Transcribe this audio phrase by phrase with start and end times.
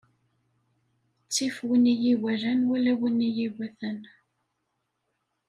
[1.27, 3.99] Ttif win i yi-iwalan wala win i yi-iwatan.